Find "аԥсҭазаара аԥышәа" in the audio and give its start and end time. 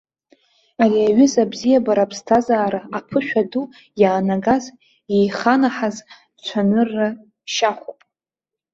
2.05-3.43